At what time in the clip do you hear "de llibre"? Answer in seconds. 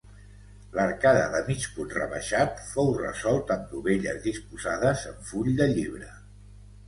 5.63-6.09